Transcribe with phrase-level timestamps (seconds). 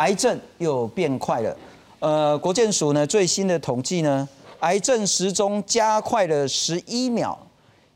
[0.00, 1.54] 癌症又变快了。
[1.98, 4.26] 呃，国健署呢最新的统计呢，
[4.60, 7.38] 癌症时钟加快了十一秒，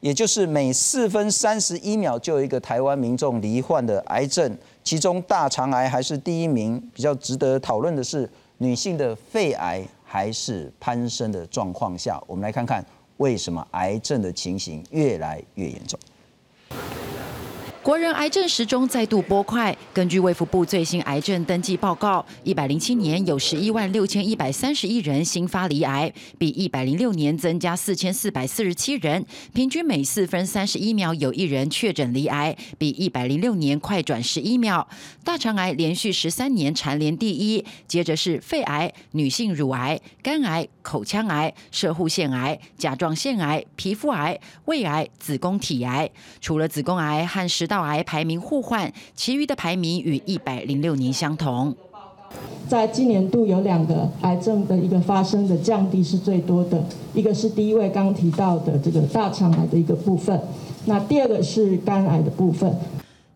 [0.01, 6.79] 也就是每四分三十一秒就有一个台湾民众罹患的癌症，其中大肠癌还是第一名。
[6.93, 8.29] 比较值得讨论的是，
[8.59, 12.85] 女性的肺癌还是攀升的状况下，我们来看看
[13.17, 15.99] 为什么癌症的情形越来越严重。
[17.85, 19.77] 国人癌症时钟再度拨快。
[19.93, 34.89] 根据卫福部最新癌症登记报告，一百零七年有十一万六千一百三十一人新发罹癌，比一百零六年增加四千四百四十七人，平均每四分三十一秒有一人确诊罹癌，比一百零六年快转十一秒。
[35.23, 46.11] 大肠癌连续十三年蝉联第一，接着是肺癌、女性乳癌、肝癌、口腔癌、射护腺癌、甲状腺癌、皮肤癌、胃癌、子宫体癌。
[46.41, 47.74] 除了子宫癌和食道。
[47.75, 51.75] 道癌排名互换，其余的排名与一百零六年相同。
[52.69, 56.81] 在今年度有两个癌症的一个发生的降低是最多的，
[57.15, 60.41] 一个是第一位刚提到的这个大肠癌的一个部分，
[60.85, 62.73] 那第二个是肝癌的部分。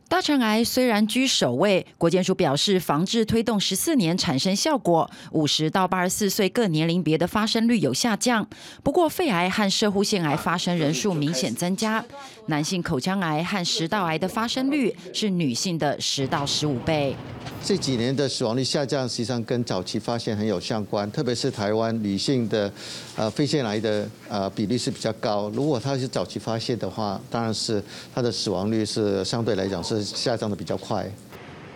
[0.09, 8.49] 大肠癌虽然居首位，国健署表示防治推动十四年产生效果，五十到八十四岁各年龄别的发生率有下降。
[8.83, 12.03] 不过肺癌和射护腺癌发生人数明显增加，
[12.47, 17.15] 男性口腔癌和食道癌的发生率是女性的十到十五倍。
[17.65, 22.73] 这几年的死亡率下降，实际上跟早期发现很有相关，特别是台湾女性的
[23.15, 25.51] 呃肺腺癌的呃比例是比较高。
[25.51, 27.83] 如果它是早期发现的话，当然是
[28.15, 31.07] 它的死亡率是相对来讲是下降的比较快。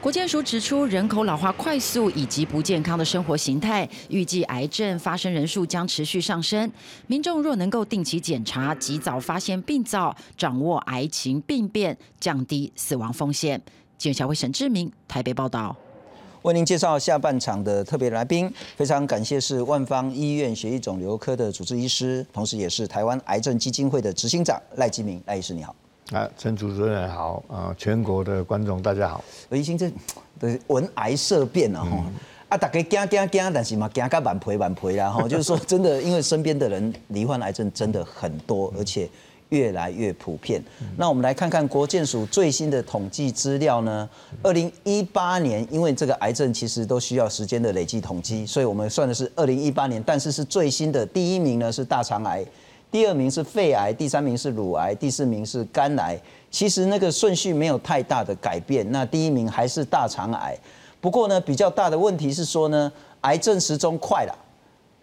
[0.00, 6.68] 国健署指出，人口老化快速以及不健康的生活形态，预计癌症发生人数将持续上升。
[7.06, 13.60] 民众若能够定期检查，及早发现病灶，掌握癌情病变，降低死亡风险。
[14.02, 15.76] 记者小慧沈志明台北报道。
[16.42, 25.72] 为您介绍下半场的特别来宾，非常感谢是万方医院血液肿瘤科的主治医师，同时也是台湾癌症基金会的执行长赖基明赖医师，你好。
[26.10, 29.22] 啊，陈主持人好啊，全国的观众大家好。
[29.52, 29.88] 医生这
[30.40, 32.04] 的闻癌色变了哈，
[32.48, 39.08] 啊，大家惊惊惊，但是嘛惊个满赔满赔啦哈，就是说真的，因为身边的人罹患癌症真的很多，而且。
[39.52, 40.60] 越来越普遍。
[40.96, 44.08] 那我们来看看国健署最新的统计资料呢？
[44.42, 50.02] 二零一八年，因为这个癌症其实都需要时间的累计统计，所以我们算的是二零一八年。
[50.04, 52.42] 但是是最新的，第一名呢是大肠癌，
[52.90, 56.18] 第二名是肺癌，第三名是乳癌，第四名是肝癌。
[56.50, 58.90] 其实那个顺序没有太大的改变。
[58.90, 60.56] 那第一名还是大肠癌。
[60.98, 62.90] 不过呢，比较大的问题是说呢，
[63.20, 64.34] 癌症时钟快了，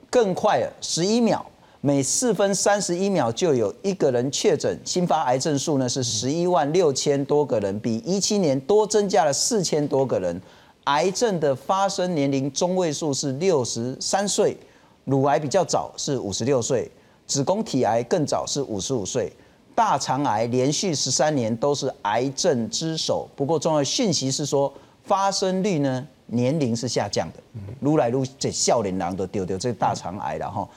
[0.09, 1.45] 更快了，十一秒。
[1.81, 10.41] 每四分三十一秒就有一个人确诊，新发癌症数呢是十一万六千多个人，比一七年多增加了四千多个人。
[10.85, 14.57] 癌症的发生年龄中位数是六十三岁，
[15.05, 16.91] 乳癌比较早是五十六岁，
[17.25, 19.31] 子宫体癌更早是五十五岁，
[19.73, 23.25] 大肠癌连续十三年都是癌症之首。
[23.37, 24.73] 不过重要讯息是说，
[25.05, 27.39] 发生率呢年龄是下降的，
[27.79, 30.67] 撸来撸这笑脸狼都丢丢这大肠癌了哈。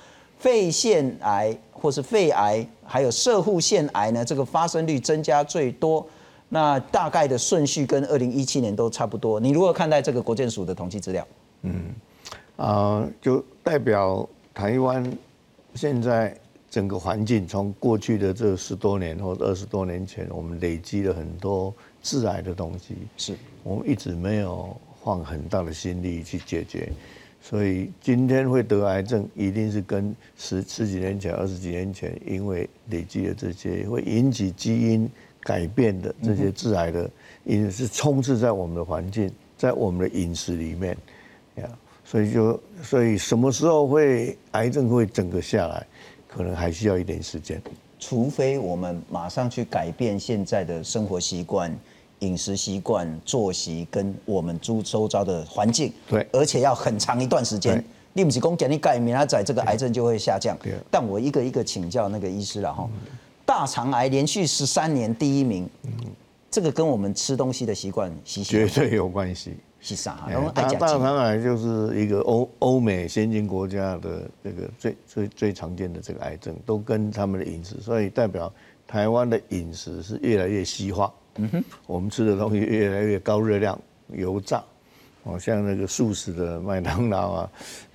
[0.43, 6.05] 肺腺癌或是肺癌，还有射护腺癌呢，这个发生率增加最多。
[6.49, 9.39] 那大概的顺序跟二零一七年都差不多。
[9.39, 11.25] 你如何看待这个国健署的统计资料？
[11.63, 11.95] 嗯，
[12.57, 15.17] 啊，就代表台湾
[15.77, 16.37] 现在
[16.69, 21.73] 整个环境，从过去的这十多年或者二十多年前，我们累积了很多
[22.03, 26.91] 致癌的东西，是我们一直没有放很大的心力去解决。
[27.45, 35.11] 所以今天会得癌症，一定是跟十十几年前、二十几年前，因为累积的这些会引起基因
[35.41, 37.11] 改变的这些致癌的，
[37.45, 40.97] 因是充斥在我们的环境，在我们的饮食里面，
[41.57, 41.69] 呀，
[42.05, 45.85] 所以就所以什么时候会癌症会整个下来，
[46.29, 47.61] 可能还需要一点时间，
[47.99, 51.77] 除非我们马上去改变现在的生活习惯。
[52.23, 57.85] 饮食习惯、作息跟我们周周遭的环境，对，而且要很长一段时间。
[58.15, 60.57] 你不是讲给你改明仔这个癌症就会下降，
[60.91, 62.89] 但我一个一个请教那个医师了哈。
[63.45, 65.69] 大肠癌连续十三年第一名，
[66.51, 69.57] 这个跟我们吃东西的习惯息息绝对有关系。
[69.85, 70.29] 是啥？
[70.55, 78.53] 大大肠癌就是一个欧欧美先进国家的这个最最最常见的这个癌症，都跟他们的饮食，所以代表
[78.87, 81.13] 台湾的饮食是越来越西化。
[81.37, 84.63] 嗯哼，我们吃的东西越来越高热量、油炸，
[85.25, 87.51] 哦，像那个素食的麦当劳啊，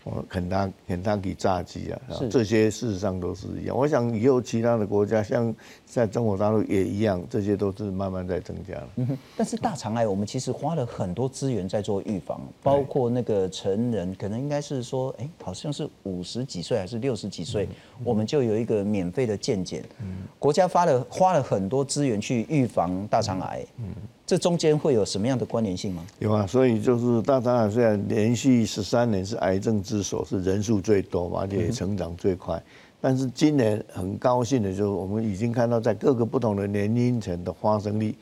[0.06, 2.00] 哦，肯达肯达基炸鸡啊，
[2.32, 3.76] 这些事实上都是一样。
[3.76, 5.54] 我想以后其他的国家，像
[5.86, 8.90] 在中国大陆也一样，这些都是慢慢在增加了。
[8.96, 9.18] 嗯哼。
[9.36, 17.68] 但是大肠癌，我们其实花了很多资源在做预防，包括那个成人，可能应该是说，哎，好像是五十几岁还是六十几岁，
[18.06, 19.84] 我们就有一个免费的健检。
[20.02, 20.20] 嗯。
[20.40, 23.66] 国家发了花了很多资源去预防大肠癌。
[23.80, 23.94] 嗯。
[24.28, 26.06] 这中间会有什么样的关联性吗？
[26.20, 32.62] 有啊，所以就是大肠癌虽然连续十三年是癌症之首，是人数最多，而且成长最快，
[33.00, 38.14] 但是今年很高兴的就是我们已经看到在各个不同的年龄层的发生率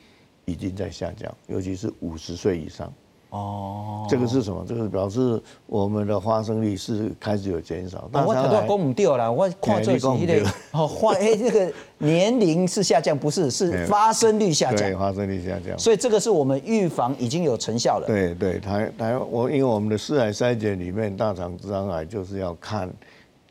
[0.44, 2.92] 已经在下降，尤其是五十岁以上。
[3.30, 4.64] 哦，这个是什么？
[4.66, 8.08] 这个表示我们的发生率是开始有减少。
[8.12, 14.78] 但我头都讲唔掉了，我看做是一个哦，发 哎这个年龄是下降，不是是发生率下降。
[14.78, 15.76] 对，发生率下降。
[15.78, 18.06] 所以这个是我们预防已经有成效了。
[18.06, 22.88] 对对，台台我因为我们的四癌筛检里面，大肠直肠癌就是要看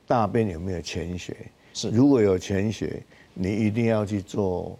[0.08, 1.36] 大便有没有潜血。
[1.74, 4.78] 是，如果有潜血，你一定要去做。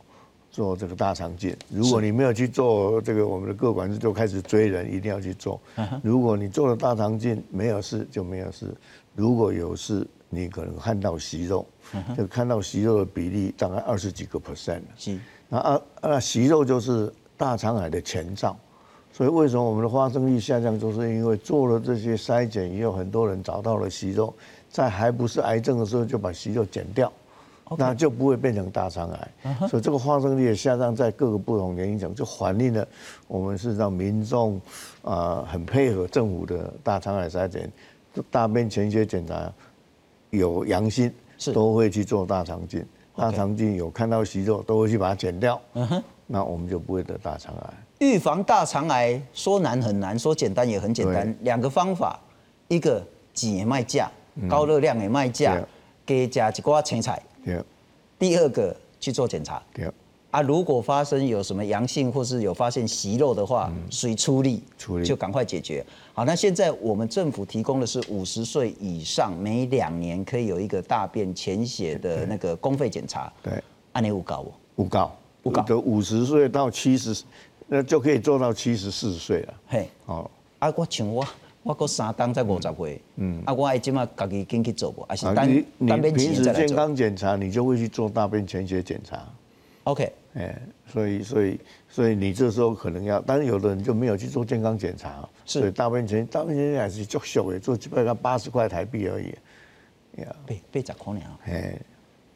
[0.56, 5.60] 做这个大肠镜，如果你没有去做这个，我们的各管子就开始追人，一定要去做。
[6.02, 8.74] 如果你做了大肠镜没有事就没有事，
[9.16, 11.66] 如果有事，你可能看到息肉，
[12.16, 14.80] 就看到息肉的比例大概二十几个 percent。
[14.96, 15.20] 是，
[15.50, 18.58] 那啊那息肉就是大肠癌的前兆，
[19.12, 24.34] 所以为什么我们的发生率下降，就是因为做了这些筛检也有，很多人找到了息肉，
[24.70, 27.12] 在还不是癌症的时候就把息肉剪掉。
[27.78, 32.88] 那就不会变成大肠癌，所以这个发生率的下降在各个不同年龄层，就反映了
[33.28, 34.62] 我们是让民众
[35.02, 37.72] 啊很配合政府的大肠癌筛检，
[38.30, 39.52] 大便潜血检查
[40.30, 41.52] 有阳性，是。
[41.52, 42.86] 都会去做大肠镜，
[43.16, 47.74] 大肠镜有看到息肉都会去把它剪掉，嗯哼，那我们就不会得大肠癌。
[47.98, 52.20] 预防大肠癌说难很难，说简单也很简单，两个方法，
[52.68, 53.04] 一个
[53.42, 54.12] 也卖价，
[54.48, 55.60] 高热量也卖价，
[56.06, 57.20] 给加几瓜青菜。
[58.18, 59.62] 第二个去做检查。
[60.32, 65.86] 啊，如果发生有什么阳性或是有发现息肉的话，谁出力，处理就赶快解决。
[66.14, 73.32] 好，那现在我们政府提供的是五十岁以上每两年可以有一个大便潜血的那个公费检查。
[73.42, 73.64] 对，
[73.94, 74.44] 按你五高
[74.76, 74.84] 不？
[74.84, 75.62] 五高，五高。
[75.64, 77.24] 的五十岁到七十，
[77.68, 79.54] 那就可以做到七十四岁了。
[79.68, 81.26] 嘿，哦，啊，我请我。
[81.66, 89.28] 我过三档才五十岁，嗯，啊，我爱今嘛家己进去做过，还是单单便潜血健康检查，你就会去做大便潜血检查。
[89.86, 91.60] OK，哎，所以所以
[91.90, 100.22] 所以你这时候可能要，但是有的人就没有去做健康检查，所以大便潜大便潜血还是足小的，做基本上八十块台币而已。
[100.22, 101.22] 呀，被被砸空了。
[101.48, 101.76] 哎，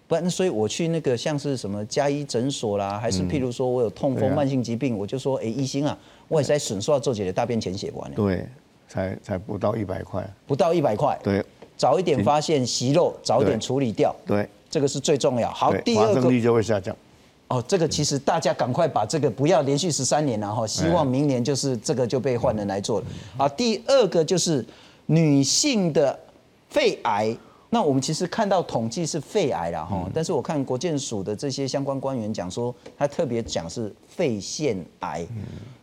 [0.08, 5.96] 不然所以我去那个像是什么加医诊所啦，还是譬如说我有痛风慢性疾病，我就说哎医生啊，
[6.28, 8.12] 我也在损说做几个大便潜血管。
[8.16, 8.48] 对。
[8.90, 11.18] 才才不到一百块，不到一百块。
[11.24, 11.46] 对，
[11.78, 14.14] 早一点发现息肉，早一点处理掉。
[14.26, 15.50] 对，这个是最重要。
[15.52, 16.94] 好，第二个率就会下降。
[17.48, 23.06] 哦，这个其实大家赶快把这个不要连续十三年了哈，希望明年就是这个就被换人来做了。
[23.38, 24.66] 好，第二个就是
[25.06, 26.20] 女性的
[26.70, 27.36] 肺癌。
[27.72, 35.24] 那我们其实看到统计是肺癌了哈，但是我看国健署的这些相关官员讲说，他特别讲是肺腺癌。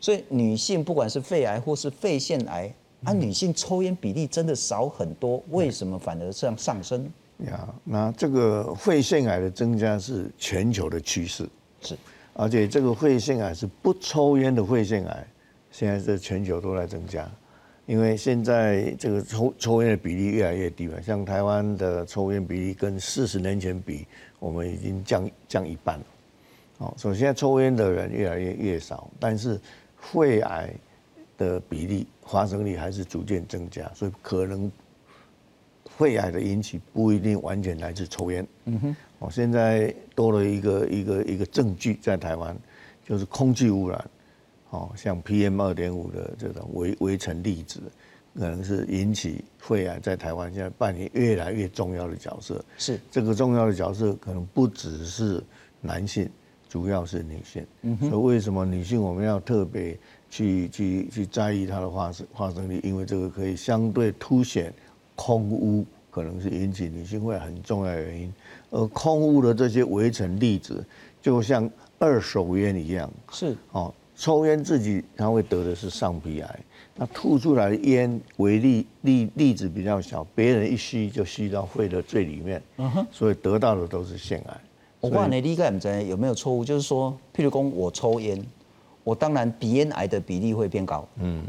[0.00, 2.72] 所以女性不管是肺癌或是肺腺癌。
[3.04, 7.08] 啊，女性抽烟比例真的少很多，为什么反而这样上升？
[7.44, 11.46] 呀，那这个肺腺癌的增加是全球的趋势，
[11.82, 11.94] 是，
[12.32, 15.26] 而且这个肺腺癌是不抽烟的肺腺癌，
[15.70, 17.30] 现在是全球都在增加，
[17.84, 24.06] 因为现在这个抽抽烟的比例越来越低了，像台湾的抽烟比例跟四十年前比，
[24.38, 26.04] 我们已经降降一半了。
[26.78, 29.60] 哦，首先抽烟的人越来越越少，但是
[29.96, 30.74] 肺癌。
[31.38, 34.70] 的比例发生率还是逐渐增加，所以可能
[35.96, 38.46] 肺癌的引起不一定完全来自抽烟。
[38.64, 42.56] 嗯哼，哦，现在多了一个一个一个证据在台湾，
[43.06, 44.10] 就是空气污染，
[44.70, 47.80] 哦，像 PM 二点五的这种微微尘粒子，
[48.34, 52.64] 可能是引起肺癌在台湾现在扮演越来越重要的角色。
[52.76, 55.42] 是这个重要的角色，可能不只是
[55.80, 56.28] 男性，
[56.68, 57.66] 主要是女性。
[57.82, 59.96] 嗯哼，所以为什么女性我们要特别？
[60.36, 64.70] 去去去在意它的发生发生率，因为这个可以相对凸显
[65.14, 68.30] 空污可能是引起女性会很重要的原因，
[68.70, 70.84] 而空污的这些围尘粒子
[71.22, 76.60] 就像二手烟一样，是哦，抽烟自己他会得的是上皮癌，
[76.94, 84.60] 那吐出来的烟微粒粒粒子比较小，别人一吸就吸到肺的最里面，嗯哼，所以得到的都是腺癌。
[85.00, 86.62] 我问你，理解唔知有没有错误？
[86.62, 88.44] 就是说，譬如讲我抽烟。
[89.06, 91.44] 我当然鼻咽癌的比例会变高，嗯，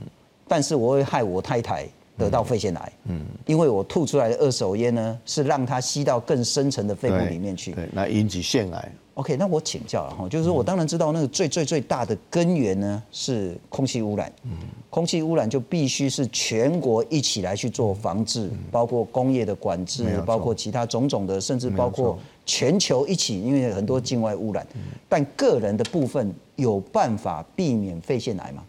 [0.48, 8.92] 但是我会害我太太得到肺腺癌，嗯，因为我吐出来的二手烟呢，是让它吸到更深层的肺部里面去，对，那引起腺癌。
[9.16, 14.52] OK，那我请教了哈，就是说我当然知道那个最最最大的根源呢是空气污染，嗯，
[14.92, 24.66] 空气污染就必须是全国一起来去做防治，包括工业的管制，包括其他种种的，甚至包括全球一起，因为很多境外污染，
[25.08, 28.64] 但个人的部分有办法避免肺腺癌吗？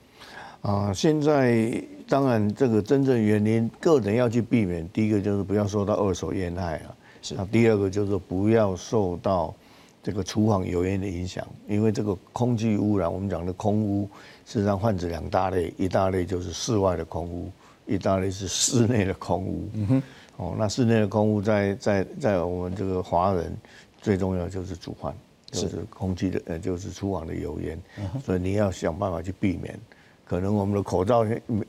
[0.61, 9.55] 啊，现在当然这个真正原因，个人要去避免，第一个就是不要受到二手烟害啊，是，那第二个就是不要受到。
[10.01, 14.09] 这个厨房油烟的影响，因为这个空气污染，我们讲的空污，
[14.47, 17.51] 事实上泛指两大类，一大类就是室外的空污，
[17.85, 19.69] 一大类是室内的空污。
[19.75, 20.03] 嗯哼，
[20.39, 23.57] 哦，那室内的空污在在在我们这个华人
[24.01, 25.15] 最重要就是煮饭，
[25.51, 27.79] 就是空气的呃就是厨房的油烟，
[28.25, 29.79] 所以你要想办法去避免。
[30.25, 31.25] 可能我们的口罩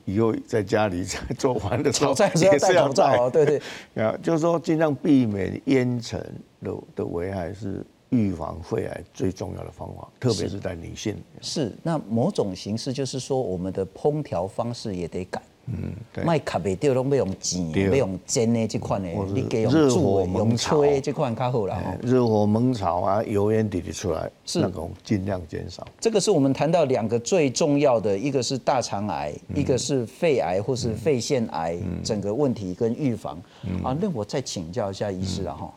[0.06, 3.62] 以后在家里在做饭的时候也是要戴哦，对对，
[4.04, 6.20] 啊，就是说尽量避免烟尘
[6.64, 7.86] 的的危害是。
[8.12, 11.16] 预防肺癌最重要的方法，特别是在女性。
[11.42, 15.40] 是，那某种形式就是说，我们的烹调方式也得改。
[15.72, 16.24] 嗯，对。
[16.24, 21.82] 卖卡贝掉拢要用煎，要用煎的这款的，你给用煮、用吹这款较好啦。
[22.02, 25.88] 热火猛炒啊，油烟滴滴出来，是那种尽量减少。
[26.00, 33.38] 这个是我们谈到两个最重要的，一个是大肠癌，一个是肺癌或是肺腺癌整个问题跟预防。
[33.84, 35.74] 啊，那我再请教一下医师了哈。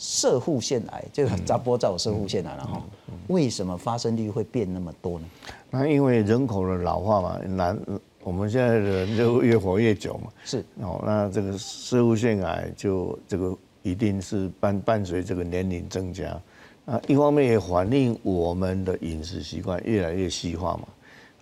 [0.00, 2.80] 射护腺癌就是扎波造射护腺癌了哈，
[3.26, 5.24] 为什么发生率会变那么多呢？
[5.70, 7.76] 那因为人口的老化嘛，男
[8.28, 10.62] 我们现在的人就越活越久嘛，是。
[10.82, 16.38] 哦，那这个食物腺癌就这个一定是伴伴随这个年龄增加。
[16.84, 20.88] 啊，一方面也反映我们的饮食习惯越来越西化嘛，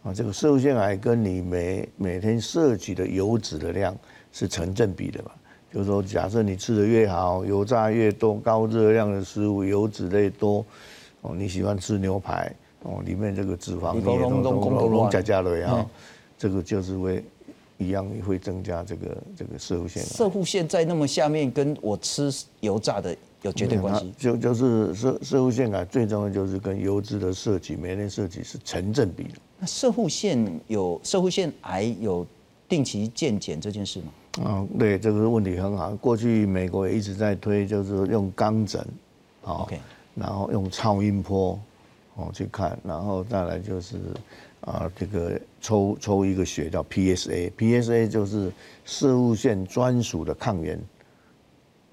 [0.05, 3.93] 啊，这个食物腺癌跟你每每天摄取的油脂的量
[4.31, 5.33] 是成正比的嘛。
[5.73, 10.65] 就是说，假设你吃的越好，油炸越多，高热量的食物，油脂类多，
[11.23, 12.51] 哦，你喜欢吃牛排，
[12.85, 15.87] 哦，里面这个脂肪也都都都加加了呀，
[16.39, 17.25] 这个就是会
[17.79, 20.03] 一样会增加这个这个射护腺。
[20.03, 24.13] 射护腺在那么下面，跟我吃油炸的有绝对关系。
[24.19, 29.35] 就就是射射护腺癌最重要就是跟油脂的摄取，每天摄取是成正比的。
[29.59, 32.27] 那射护腺有射护腺癌有
[32.69, 34.07] 定期健检这件事吗？
[34.45, 35.97] 啊，对，这个问题很好。
[35.97, 38.87] 过去美国也一直在推，就是用钢枕，
[39.41, 39.67] 好，
[40.15, 41.59] 然后用超音波，
[42.17, 43.97] 哦去看，然后再来就是
[44.67, 48.53] 啊，这个抽抽一个血叫 PSA，PSA 就是
[48.85, 50.79] 射物线专属的抗原，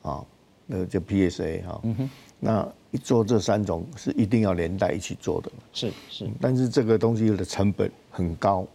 [0.01, 0.25] 啊，
[0.65, 1.79] 那叫 PSA 哈。
[1.83, 2.09] 嗯哼。
[2.39, 5.49] 那一做这三种是一定要连带一起做的。
[5.71, 6.29] 是是。
[6.41, 8.67] 但是这个东西的成本很高。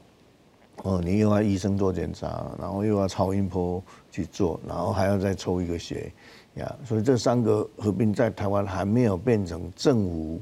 [0.85, 6.12] 哦，你又要医生做检查，然后又要超音波去做，然后还要再抽一个血，
[6.55, 10.40] 呀，所以这三个合并在台湾还没有变成政府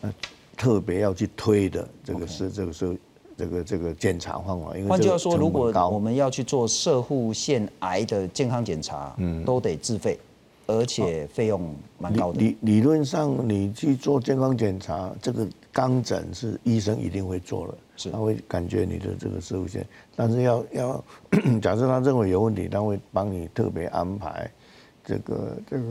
[0.00, 0.14] 呃
[0.60, 2.98] 特别要去推的，这个是这个是
[3.34, 4.74] 这个这个检查方法。
[4.86, 10.18] 换句话说，如果我们要去做射护腺癌的健康检查，嗯，都得自费，
[10.66, 12.38] 而且费用蛮高的。
[12.38, 17.74] 理理论上，你去做健康检查，这个肛诊是医生一定会做的。
[17.96, 21.04] 是他会感觉你的这个射物线，但是要要
[21.62, 24.50] 假设他认为有问题，他会帮你特别安排
[25.02, 25.84] 这个这个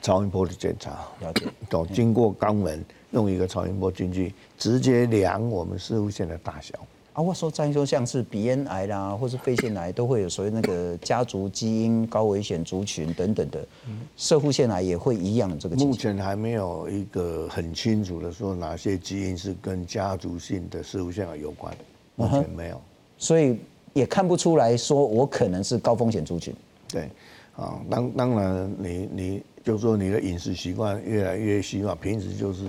[0.00, 1.06] 超音波的检查。
[1.20, 1.46] 了解。
[1.68, 6.74] 都经过肛门用一个超音波进去，直接量我们射物线的大小。
[7.14, 13.64] 啊，我说再说像是鼻咽癌啦，或是肺腺癌，都会有所谓那个家族基因高危险族群等等的，
[14.16, 15.76] 射护腺癌也会一样这个。
[15.76, 21.72] 目前还没有一个很清楚的说哪些基因是跟家族性的射护腺癌有关，
[22.16, 22.80] 目前没有，
[23.16, 23.60] 所以
[23.92, 26.52] 也看不出来说我可能是高风险族群。
[26.88, 27.08] 对，
[27.54, 32.64] 啊，当当然你你就说你的饮食习惯越来越习惯，平时就是。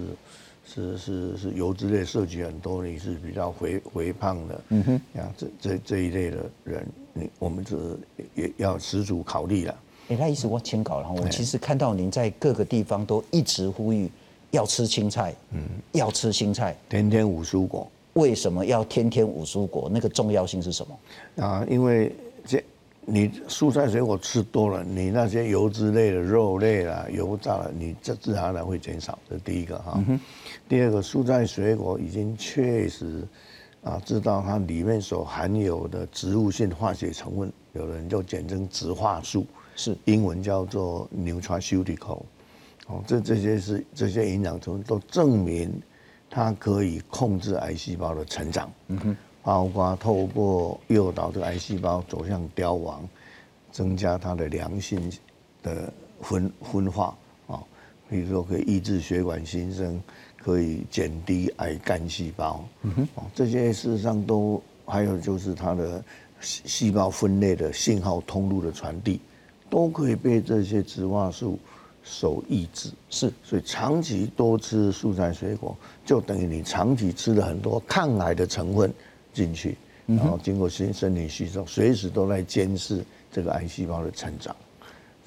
[0.67, 7.77] 是是是油脂类摄取很多，你是比较肥肥胖的，嗯哼，啊这这这一类的人，你我们是
[8.33, 9.75] 也要十足考虑了。
[10.07, 14.09] 哎，那意思我签稿了，我其实看到您在各个地方都一直呼吁
[14.49, 15.61] 要吃青菜，嗯，
[15.91, 17.87] 要吃青菜，天天五蔬果。
[18.13, 19.87] 为什么要天天五蔬果？
[19.93, 21.45] 那个重要性是什么？
[21.45, 22.15] 啊，因为这。
[23.07, 29.17] 你蔬菜水果吃多了，你那些油脂类的肉类啦、油炸了，你这自然而然会减少。
[29.29, 30.03] 这第一个哈。
[30.67, 33.23] 第二个，蔬菜水果已经确实
[33.83, 39.45] 啊，知道它里面所含有的植物性化学成分，有人就简称植化素，
[39.75, 42.23] 是英文叫做 nutraceutical。
[42.87, 45.71] 哦，这这些是这些营养成分都证明
[46.29, 48.71] 它可以控制癌细胞的成长。
[48.87, 49.17] 嗯哼。
[49.45, 53.07] 包括透过诱导这个癌细胞走向凋亡，
[53.71, 54.99] 增加它的良性
[55.61, 57.61] 的分分化啊，
[58.09, 60.01] 比如说可以抑制血管新生，
[60.43, 66.03] 可以减低癌干细胞，嗯哼，这些事实上都还有就是它的
[66.41, 69.21] 细细胞分裂的信号通路的传递，
[69.69, 71.59] 都可以被这些植化素
[72.03, 72.89] 所抑制。
[73.11, 78.91] 是，所以长期多吃蔬菜水果，就等于你长期吃了很多抗癌的成分
[79.35, 79.77] 进去，
[80.07, 84.55] 然后经过身身体吸收，随时都在监视这个癌细胞的成长。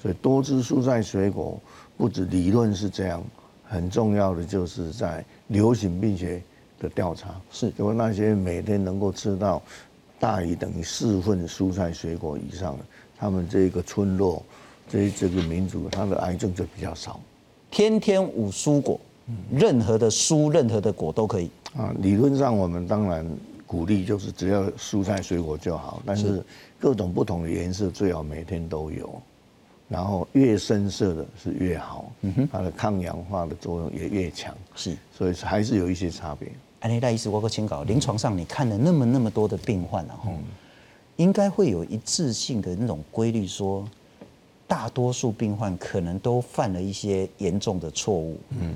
[0.01, 1.57] 所以多吃蔬菜水果，
[1.95, 3.23] 不止理论是这样，
[3.63, 6.41] 很重要的就是在流行病学
[6.79, 9.61] 的调查，是因为那些每天能够吃到
[10.17, 12.85] 大于等于四份蔬菜水果以上的，
[13.17, 14.43] 他们这个村落，
[14.89, 17.19] 这这个民族，他的癌症就比较少。
[17.69, 18.99] 天天五蔬果，
[19.51, 21.51] 任何的蔬、任何的果都可以。
[21.77, 23.23] 啊，理论上我们当然
[23.69, 26.43] 鼓励就是只要蔬菜水果就好，但是
[26.79, 29.21] 各种不同的颜色最好每天都有，
[29.87, 32.11] 然后越深色的是越好，
[32.51, 36.49] 它的抗氧化的作用也越强，是，所以还是有一些差别。
[36.79, 40.31] 安内大医师，我个请教，临床上你看了那么那么多的病患然后
[41.17, 43.87] 应该会有一致性的那种规律，说
[44.67, 48.35] 大多数病患可能都犯了一些严重的错误。
[48.49, 48.73] 嗯，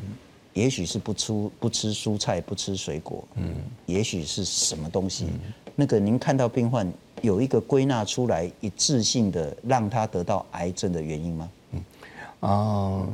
[0.54, 3.24] 也许是不吃不吃蔬菜，不吃水果。
[3.36, 3.56] 嗯，
[3.86, 5.28] 也许是什么东西？
[5.76, 6.92] 那个您看到病患
[7.22, 11.50] 有一个归纳出来一致性的让他得到癌症的原因吗？
[11.72, 11.84] 嗯
[12.42, 13.08] 啊、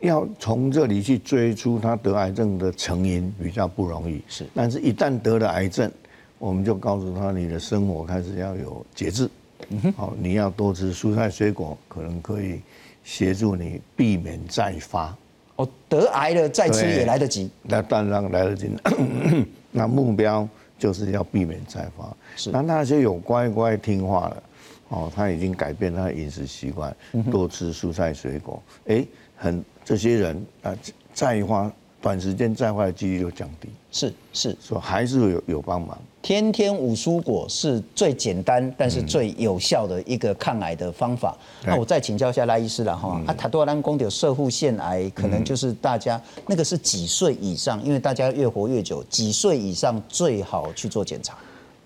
[0.00, 5.90] 要从这里去追出他得癌症的成因比较不容易，是但是一旦得了癌症，
[6.38, 9.28] 我们就告诉他你的生活开始要有节制，
[9.96, 12.60] 好、你要多吃蔬菜水果，可能可以
[13.02, 15.16] 协助你避免再发。
[15.58, 17.50] 哦，得癌了再吃也来得及。
[17.62, 18.70] 那当然来得及。
[19.72, 20.48] 那目标
[20.78, 22.16] 就是要避免再发。
[22.36, 24.42] 是那那些有乖乖听话了，
[24.88, 26.94] 哦，他已经改变他的饮食习惯，
[27.30, 29.04] 多吃蔬菜水果，哎，
[29.36, 30.72] 很这些人啊，
[31.12, 35.98] 再发短时间再坏的几率就降低，是是，所以还是有有帮忙。
[36.20, 41.36] 天天五蔬果是最简单但是最有效的一个抗癌的方法。
[41.62, 51.36] 对那我再请教一下赖医师了哈，啊，塔多兰宫有射护腺癌，可能就是大家那个是几岁以上，因为大家越活越久，几岁以上最好去做检查。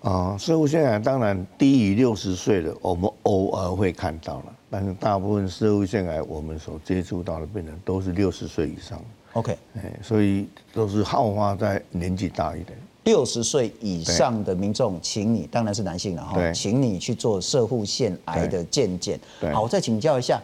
[0.01, 9.01] 啊，射物腺癌当然低于六十岁的，我们偶尔会看到了，但是大部分射物腺癌我们所接触到的病人都是六十岁以上，
[9.33, 12.77] OK，哎，所以都是好发在年纪大一点。
[13.05, 19.19] 六十岁以上的民众，请你当然是男性了哈，请你去做射护腺癌的健检。
[19.51, 20.41] 好，我再请教一下，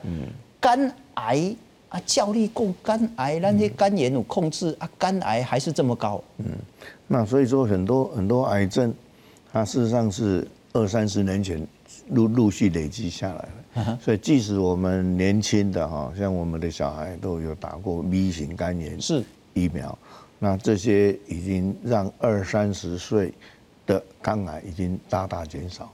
[0.60, 1.56] 肝癌
[1.88, 6.21] 啊，教力够肝癌，那些肝炎有控制啊，肝癌还是这么高。
[6.39, 6.45] 嗯
[7.08, 8.93] 那所以说很多很多癌症，
[9.54, 11.65] 它事实上是二三十年前
[12.11, 13.99] 陆陆续累积下来了。
[14.01, 19.97] 所以即使我们年轻的哈，像我们的小孩都有打过 B 型肝炎是疫苗，
[20.39, 23.33] 那这些已经让二三十岁
[23.85, 25.91] 的肝癌已经大大减少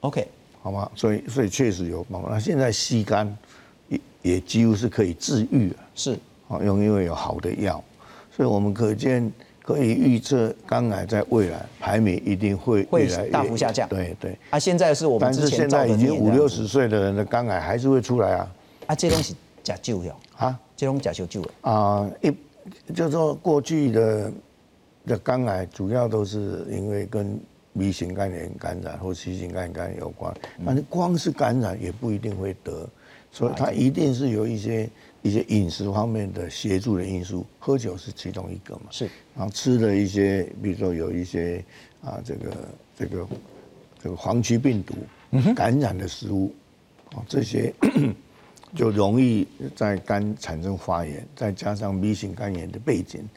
[0.00, 0.26] ，OK，
[0.62, 0.90] 好吗？
[0.94, 2.28] 所以所以确实有帮助。
[2.28, 3.36] 那现在吸肝
[3.88, 5.76] 也也几乎是可以治愈了。
[5.94, 6.18] 是
[6.48, 7.82] 啊，用因为有好的药，
[8.34, 9.30] 所以我们可见
[9.68, 13.86] 可以预测肝癌在未来排名一定会会越来越大幅下降。
[13.86, 18.50] 对对，啊，现在是我们但是现在已经五六十岁的人的肝癌还是会出来啊。
[18.86, 20.58] 啊，这东西假救药，啊？
[20.74, 21.50] 这种假修救的。
[21.60, 22.32] 啊一
[22.94, 24.32] 就说过去的
[25.06, 27.38] 的肝癌主要都是因为跟
[27.78, 32.88] B 型肝炎感染或 C 型肝炎感染有关，嗯但是光是感染也不一定会得，
[33.30, 34.88] 所以它一定是有一些
[35.22, 38.82] 一些饮食方面的协助的因素，喝酒是其中一个嘛。
[38.90, 41.64] 是然后吃的一些，比如说有一些
[42.02, 42.56] 啊，这个
[42.96, 43.28] 这个
[44.02, 44.94] 这个黄曲病毒
[45.54, 46.54] 感染的食物，
[47.12, 47.72] 啊，这些
[48.74, 53.28] 就容易在肝产生发炎，再加上 B 型肝炎的背景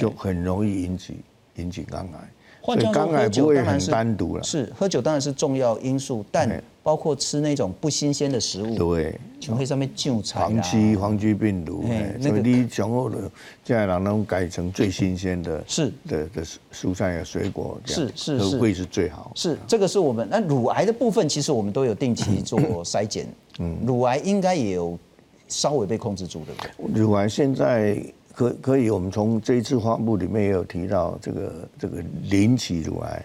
[0.00, 1.18] 就很容易引起
[1.56, 2.30] 引起肝癌。
[2.66, 4.42] 换句话说，喝不会很酒当然是单独了。
[4.42, 10.46] 是喝酒当然是重要因素，但包括吃那种不新鲜的食物，对，就会上面韭菜啦。
[10.46, 11.84] 黄曲黄曲病毒，
[12.20, 13.18] 所以你上好的，
[13.64, 15.92] 现在人都改成最新鲜的，是。
[16.08, 18.58] 的的蔬菜啊水果，是是是。
[18.58, 19.30] 会是最好。
[19.36, 23.28] 是这个是我们那乳癌的部分，其实我们都有定期做筛检，
[23.60, 24.98] 嗯，乳癌应该也有
[25.46, 27.00] 稍微被控制住，对不对？
[27.00, 27.96] 乳癌现在
[28.36, 33.24] 可可以，我们从这一次发布里面也有提到这个这个零期乳癌、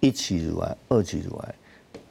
[0.00, 1.54] 一期乳癌、二期乳癌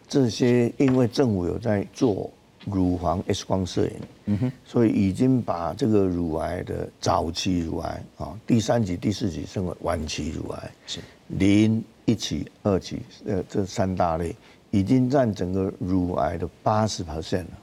[0.08, 2.32] 这些，因为政府有在做
[2.65, 3.91] 乳房 X 光摄影，
[4.28, 14.34] 嗯哼，所以已经把这个乳癌的早期乳癌啊，第三期、第四期称为晚期乳癌，是零、一期、二期，呃，这三大类
[14.71, 17.59] 已经占整个乳癌的八十 percent 了。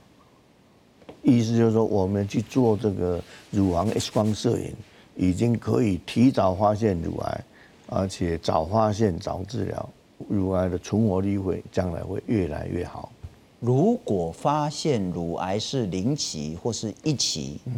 [1.26, 4.72] 意思就是说，我们去做这个乳房 X 光摄影，
[5.16, 7.44] 已经可以提早发现乳癌，
[7.88, 9.88] 而且早发现早治疗，
[10.28, 13.10] 乳癌的存活率会将来会越来越好。
[13.58, 17.72] 如果发现乳癌是零期或是一期，嗯，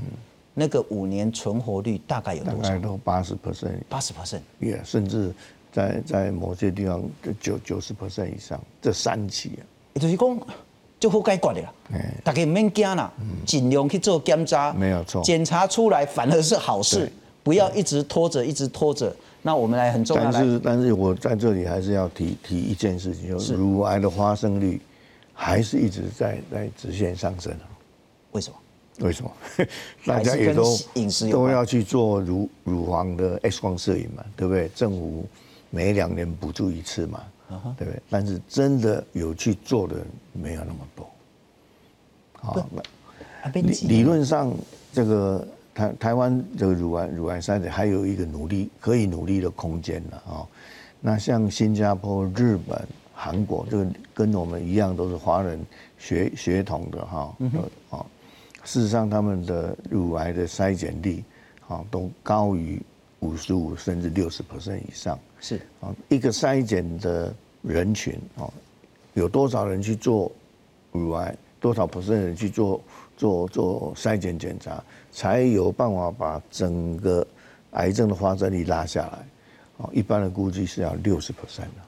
[0.52, 2.62] 那个五年存活率大概有多少？
[2.62, 5.32] 大概都八十 percent，八十 percent，也甚至
[5.72, 7.02] 在在某些地方
[7.40, 10.38] 九九十 percent 以上，这三期啊，也就是讲。
[11.00, 11.72] 就好解决的啦，
[12.24, 13.12] 大家唔免惊啦，
[13.46, 17.10] 尽量去做检查，没有错，检查出来反而是好事，
[17.42, 19.14] 不要一直拖着，一直拖着。
[19.40, 20.24] 那我们来很重要。
[20.24, 24.80] 但是，但是我在这里还是要提提一件事情，就是乳癌的发生率
[25.32, 27.54] 还是一直在在直线上升。
[28.32, 28.56] 为什么？
[29.06, 29.30] 为什么？
[30.04, 34.68] 大家也都饮食都要去做乳乳房的 X 光摄影嘛，对不对？
[34.74, 35.24] 政府
[35.70, 37.22] 每两年补助一次嘛。
[37.76, 38.02] 对不对？
[38.10, 39.96] 但是真的有去做的
[40.32, 41.08] 没有那么多。
[42.34, 42.68] 好，
[43.54, 44.52] 理理论上，
[44.92, 50.46] 这个台台湾这个乳癌乳癌筛检还有一个努力可以努力的空间了啊。
[51.00, 55.64] 那像新加坡、日本、韩国，这个跟我们一样都是华人
[55.98, 57.36] 血血统的哈。
[57.90, 58.06] 啊，
[58.64, 61.22] 事实上他们的乳癌的筛检率
[61.68, 62.80] 啊都高于
[63.20, 65.18] 五十五甚至六十 percent 以上。
[65.40, 68.50] 是啊，一个筛检的人群啊，
[69.14, 70.30] 有多少人去做
[70.92, 72.80] 乳癌，多少 percent 人去做
[73.16, 77.26] 做做筛检检查，才有办法把整个
[77.72, 79.18] 癌症的发生率拉下来。
[79.78, 81.82] 哦，一般的估计是要六十 percent 的。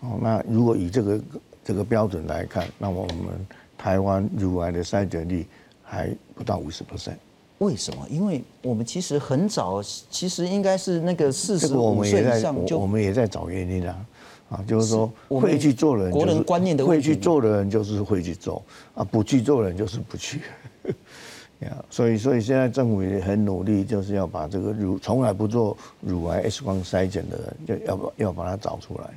[0.00, 1.20] 哦，那如果以这个
[1.64, 5.46] 这个标准来看，那么我们台湾乳癌的筛检率
[5.82, 7.16] 还不到五十 percent。
[7.62, 8.04] 为什么？
[8.10, 14.06] 因为我们其实很早，其实应该是那个四十五岁以上就我们也在找原因啊，
[14.50, 18.60] 啊，就是说会去做人，国人观念的会去做的人就是会去做
[18.94, 20.40] 啊，不去做人就是不去。
[21.62, 29.10] 呀，所以所以现在政府也很努力，就是要把这个乳从来不做乳癌 X 光筛检的人，要要把要把它找出来。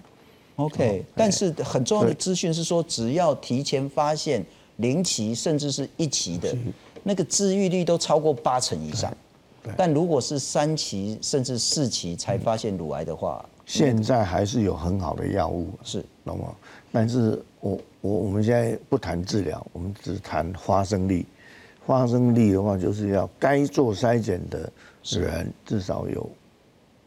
[0.57, 6.55] OK，但是很重要的资讯是说，只要提前发现零期甚至是一期的。
[7.07, 9.15] 那个治愈率都超过八成以上，
[9.77, 16.55] 但如果是三期甚至四期才发现乳癌的话，现在还是有很好的药物，是，懂吗？
[16.91, 21.23] 但是我我我们现在不谈治疗，我们只谈发生率。
[21.85, 24.67] 发生率的话，就是要该做筛检的
[25.03, 26.27] 人至少有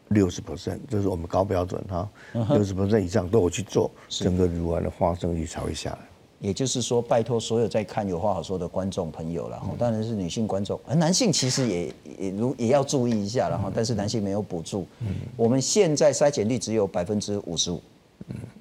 [0.07, 5.99] 六十 percent，就是我们高标准哈，六十 percent 以上都有去做，整个乳癌的发生率才会下来。
[6.39, 13.69] 也就是说，拜托所有在看有话好说的观众朋友了，当然是女性观众，而男性其实也也如也要注意一下了哈。
[13.75, 14.87] 但是男性没有补助，
[15.35, 17.81] 我们现在筛检率只有百分之五十五，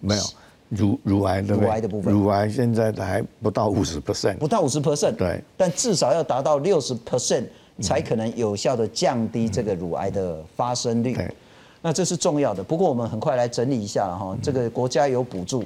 [0.00, 0.22] 没有
[0.70, 7.44] 乳乳癌的乳癌的部分，乳癌现在还不到五十 percent，不到五十 percent，对，但至少要达到六十 percent
[7.80, 11.16] 才可能有效的降低这个乳癌的发生率。
[11.80, 12.60] 那这是重要的。
[12.60, 15.64] 不过我们很快来整理一下哈，这个国家有补助。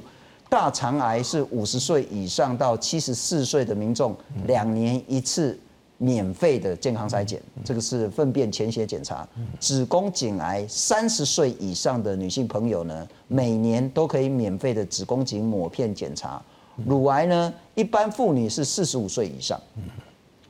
[0.53, 5.59] 大肠癌是五十岁以上到七十四岁的民众两年一次
[5.97, 9.27] 免费的健康筛检，这个是粪便潜血检查。
[9.59, 16.39] 子宫颈癌三十岁以上的女性朋友呢，每年都可以免费的子宫颈抹片检查。
[16.85, 19.59] 乳癌呢，一般妇女是四十五岁以上，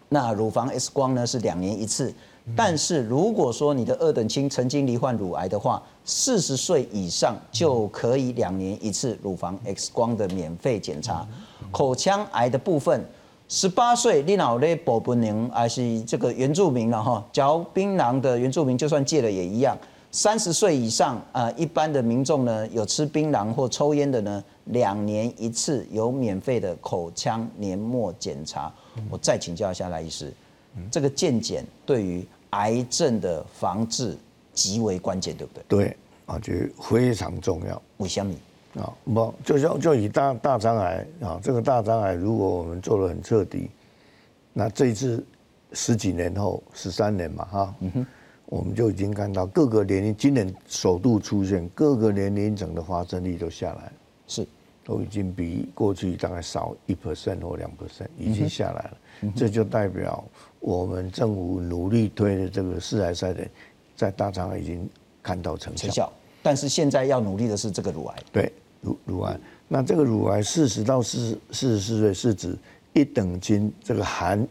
[0.09, 2.13] 那乳房 X 光呢是两年一次。
[2.57, 11.25] 但是如果说你的二等亲曾经罹患乳癌的话，四十岁以上就可以两年一次乳房 X 光的免费检查。
[11.71, 13.03] 口腔癌的部分，
[13.47, 19.77] 十八岁你脑的保不宁还是这个原住民了哈，嚼槟榔的原住民就算戒了也一样。
[20.11, 28.71] 三十岁以上啊，一般的民众呢，有吃槟榔或抽烟的呢，两年一次有免费的口腔黏膜检查。
[29.09, 30.31] 我再请教一下赖医师。
[30.91, 34.17] 这个健检对于癌症的防治
[34.53, 35.63] 极为关键，对不对？
[35.67, 37.81] 对，啊，就非常重要。
[37.97, 38.33] 为什么？
[38.81, 43.69] 啊，不，就像就以大大肠癌啊，这个大肠癌，如果我们做的很彻底，
[44.51, 45.23] 那这一次
[45.73, 48.07] 十几年后，十三年嘛，哈，嗯哼，
[48.45, 53.93] 我们就已经看到各个年龄，今年首度出现各个年龄层的发生率都下来了，
[54.27, 54.47] 是，
[54.83, 58.97] 都已经比过去大概少一 percent 或两 percent，已经下来了。
[59.35, 60.23] 这就代表
[60.59, 63.47] 我们政府努力推的这个四癌赛的，
[63.95, 64.89] 在大肠癌已经
[65.21, 66.11] 看到成效。
[66.41, 68.23] 但是现在要努力的是这个乳癌。
[68.31, 69.39] 对，乳乳癌。
[69.69, 72.55] 那这个乳癌四十到四四十四岁是指
[72.91, 74.45] 一等亲，这个含，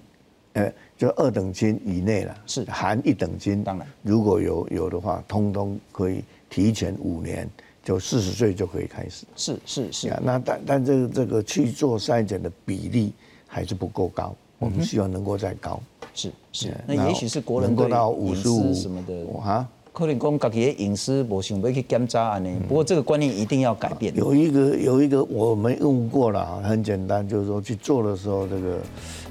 [0.55, 2.35] 呃，就二等亲以内了。
[2.47, 3.63] 是含一等亲。
[3.63, 7.47] 当然，如果有有的话，通通可以提前五年
[7.83, 9.25] 就四十岁就可以开始。
[9.37, 13.13] 是是是呀，，那但但这个这个去做筛检的比例
[13.47, 15.81] 还是不够高，我们希望能够再高。
[16.15, 19.67] 是是，那也许是国人对能够到隐五十五私什么的，哈。
[19.95, 24.17] 可能讲家己的隐私无想要去检查安尼，不过这个观念一定要改变。
[24.17, 28.77] 有一个有一个我们用过了，很简单，就是说去做的时候，这个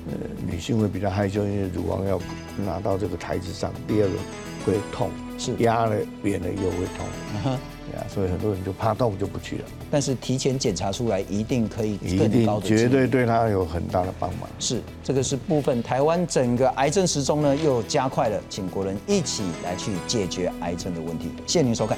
[0.06, 0.14] 呃
[0.46, 2.22] 女性会比较害羞，因为乳房要
[2.64, 4.14] 拿到这个台子上，第二个
[4.64, 7.58] 会痛，是压了扁了又会痛，
[8.08, 14.50] 所以很多人就怕痛就不去了，但是提前检查出来，一定可以一更高的定绝对对他有很大的帮忙。
[14.60, 21.30] 是，这个是部分台湾整个癌症时钟呢又加快了，请国人一起来去解决癌症的问题。
[21.46, 21.98] 谢谢您收看。